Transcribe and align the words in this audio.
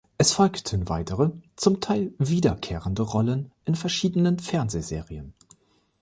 Es 0.17 0.31
folgten 0.31 0.89
weitere, 0.89 1.29
zum 1.55 1.79
Teil 1.79 2.11
wiederkehrende 2.17 3.03
Rollen 3.03 3.51
in 3.65 3.75
verschiedenen 3.75 4.39
Fernsehserien. 4.39 5.35